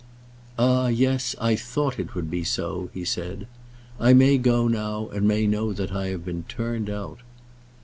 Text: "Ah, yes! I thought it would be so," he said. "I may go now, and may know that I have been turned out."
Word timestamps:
"Ah, 0.57 0.87
yes! 0.87 1.35
I 1.39 1.55
thought 1.55 1.99
it 1.99 2.15
would 2.15 2.31
be 2.31 2.43
so," 2.43 2.89
he 2.91 3.05
said. 3.05 3.45
"I 3.99 4.13
may 4.13 4.39
go 4.39 4.67
now, 4.67 5.09
and 5.09 5.27
may 5.27 5.45
know 5.45 5.73
that 5.73 5.91
I 5.91 6.07
have 6.07 6.25
been 6.25 6.41
turned 6.47 6.89
out." 6.89 7.19